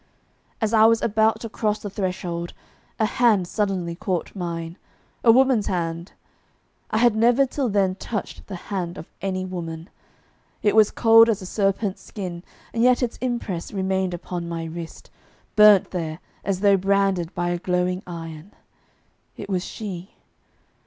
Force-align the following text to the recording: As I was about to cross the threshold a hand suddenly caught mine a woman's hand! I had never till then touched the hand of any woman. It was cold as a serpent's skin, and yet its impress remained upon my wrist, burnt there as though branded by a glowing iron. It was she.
As 0.59 0.73
I 0.73 0.85
was 0.87 0.99
about 1.03 1.41
to 1.41 1.47
cross 1.49 1.77
the 1.77 1.87
threshold 1.87 2.53
a 2.97 3.05
hand 3.05 3.47
suddenly 3.47 3.93
caught 3.93 4.35
mine 4.35 4.79
a 5.23 5.31
woman's 5.31 5.67
hand! 5.67 6.13
I 6.89 6.97
had 6.97 7.15
never 7.15 7.45
till 7.45 7.69
then 7.69 7.93
touched 7.93 8.47
the 8.47 8.55
hand 8.55 8.97
of 8.97 9.07
any 9.21 9.45
woman. 9.45 9.91
It 10.63 10.75
was 10.75 10.89
cold 10.89 11.29
as 11.29 11.43
a 11.43 11.45
serpent's 11.45 12.01
skin, 12.01 12.41
and 12.73 12.81
yet 12.81 13.03
its 13.03 13.17
impress 13.17 13.71
remained 13.71 14.15
upon 14.15 14.49
my 14.49 14.65
wrist, 14.65 15.11
burnt 15.55 15.91
there 15.91 16.17
as 16.43 16.61
though 16.61 16.77
branded 16.77 17.35
by 17.35 17.49
a 17.49 17.59
glowing 17.59 18.01
iron. 18.07 18.53
It 19.37 19.49
was 19.49 19.63
she. 19.63 20.15